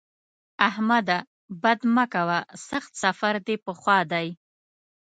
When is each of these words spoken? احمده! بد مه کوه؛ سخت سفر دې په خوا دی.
احمده! 0.67 1.17
بد 1.63 1.79
مه 1.95 2.05
کوه؛ 2.13 2.39
سخت 2.69 2.91
سفر 3.03 3.33
دې 3.47 3.55
په 3.65 3.71
خوا 3.79 3.99
دی. 4.11 4.27